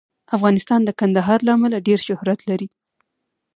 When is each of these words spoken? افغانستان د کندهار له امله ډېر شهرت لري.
افغانستان 0.35 0.79
د 0.85 0.89
کندهار 0.99 1.39
له 1.47 1.51
امله 1.57 1.77
ډېر 1.87 1.99
شهرت 2.07 2.39
لري. 2.49 2.67